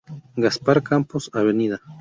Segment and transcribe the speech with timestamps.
[0.45, 1.47] Gaspar Campos, Av.